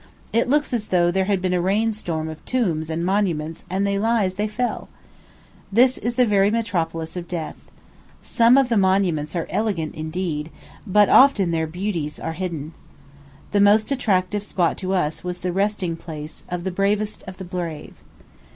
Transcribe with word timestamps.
It 0.33 0.49
looks 0.49 0.73
as 0.73 0.87
though 0.87 1.11
there 1.11 1.25
had 1.25 1.43
been 1.43 1.53
a 1.53 1.61
rain 1.61 1.93
storm 1.93 2.27
of 2.27 2.43
tombs 2.43 2.89
and 2.89 3.05
monuments, 3.05 3.65
and 3.69 3.85
they 3.85 3.99
lie 3.99 4.23
as 4.23 4.33
they 4.33 4.47
fell. 4.47 4.89
This 5.71 5.99
is 5.99 6.15
the 6.15 6.25
very 6.25 6.49
metropolis 6.49 7.15
of 7.15 7.27
death. 7.27 7.55
Some 8.23 8.57
of 8.57 8.69
the 8.69 8.77
monuments 8.77 9.35
are 9.35 9.45
elegant 9.51 9.93
indeed, 9.93 10.49
but 10.87 11.07
often 11.07 11.51
their 11.51 11.67
beauties 11.67 12.17
are 12.19 12.33
hidden. 12.33 12.73
The 13.51 13.61
most 13.61 13.91
attractive 13.91 14.41
spot 14.43 14.75
to 14.79 14.93
us 14.95 15.23
was 15.23 15.37
the 15.41 15.51
resting 15.53 15.95
place 15.95 16.45
of 16.49 16.63
"the 16.63 16.71
bravest 16.71 17.21
of 17.27 17.37
the 17.37 17.45
brave." 17.45 17.93